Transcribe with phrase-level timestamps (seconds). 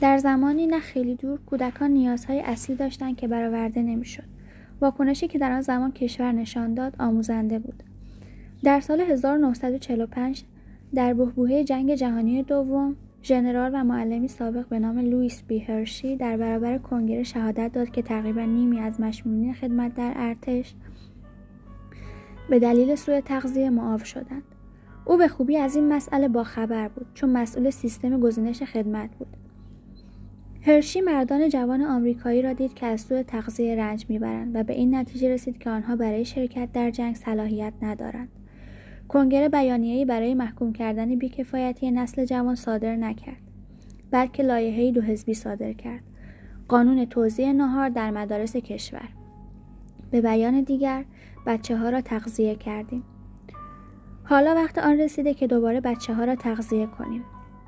[0.00, 4.24] در زمانی نه خیلی دور کودکان نیازهای اصلی داشتند که برآورده نمی‌شد.
[4.80, 7.82] واکنشی که در آن زمان کشور نشان داد آموزنده بود.
[8.62, 10.44] در سال 1945
[10.94, 16.36] در بحبوحه جنگ جهانی دوم ژنرال و معلمی سابق به نام لوئیس بی هرشی در
[16.36, 20.74] برابر کنگره شهادت داد که تقریبا نیمی از مشمولین خدمت در ارتش
[22.50, 24.42] به دلیل سوء تغذیه معاف شدند.
[25.04, 29.45] او به خوبی از این مسئله باخبر بود چون مسئول سیستم گزینش خدمت بود.
[30.66, 34.94] هرشی مردان جوان آمریکایی را دید که از سوء تغذیه رنج می‌برند و به این
[34.94, 38.28] نتیجه رسید که آنها برای شرکت در جنگ صلاحیت ندارند.
[39.08, 43.40] کنگره بیانیه‌ای برای محکوم کردن بیکفایتی نسل جوان صادر نکرد
[44.10, 46.02] بلکه لایحه‌ای دو حزبی صادر کرد.
[46.68, 49.08] قانون توزیع نهار در مدارس کشور.
[50.10, 51.04] به بیان دیگر
[51.46, 53.02] بچه ها را تغذیه کردیم.
[54.24, 57.22] حالا وقت آن رسیده که دوباره بچه ها را تغذیه کنیم.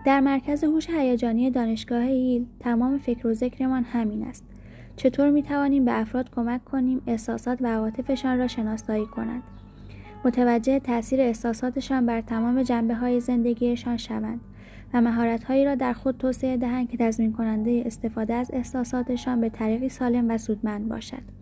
[0.09, 4.45] در مرکز هوش هیجانی دانشگاه هیل تمام فکر و ذکرمان همین است.
[4.97, 9.43] چطور می توانیم به افراد کمک کنیم احساسات و عواطفشان را شناسایی کنند؟
[10.25, 14.41] متوجه تاثیر احساساتشان بر تمام جنبه های زندگیشان شوند
[14.95, 19.89] و مهارتهایی را در خود توسعه دهند که تضمین کننده استفاده از احساساتشان به طریقی
[19.89, 21.38] سالم و سودمند باشد.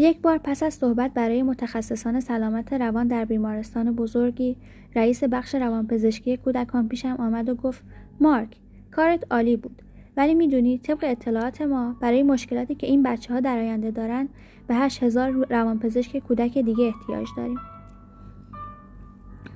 [0.00, 4.56] یک بار پس از صحبت برای متخصصان سلامت روان در بیمارستان بزرگی
[4.94, 7.82] رئیس بخش روانپزشکی کودکان پیشم آمد و گفت
[8.20, 8.56] مارک
[8.90, 9.82] کارت عالی بود
[10.16, 14.28] ولی می‌دونی طبق اطلاعات ما برای مشکلاتی که این بچه ها در آینده دارن
[14.66, 17.58] به هشت هزار روانپزشک کودک دیگه احتیاج داریم.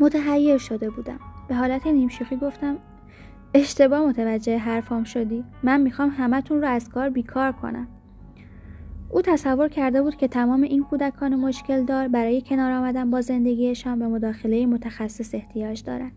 [0.01, 1.19] متحیر شده بودم.
[1.49, 2.77] به حالت نیمشوخی گفتم
[3.55, 5.45] اشتباه متوجه حرفام شدی.
[5.63, 7.89] من می‌خوام همتون رو از کار بیکار کنم.
[9.13, 13.99] او تصور کرده بود که تمام این کودکان مشکل دار برای کنار آمدن با زندگیشان
[13.99, 16.13] به مداخله متخصص احتیاج دارند.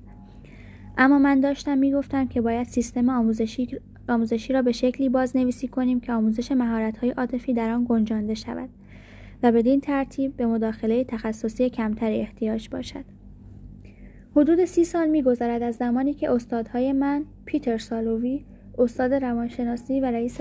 [0.98, 3.80] اما من داشتم می‌گفتم که باید سیستم آموزشی,
[4.10, 8.70] آموزشی را به شکلی بازنویسی کنیم که آموزش مهارت‌های عاطفی در آن گنجانده شود
[9.44, 13.06] و بدین ترتیب به مداخله تخصصی کمتری احتیاج باشد.
[14.36, 18.46] حدود سی سال میگذرد از زمانی که استادهای من پیتر سالووی
[18.78, 20.38] استاد روانشناسی و رئیس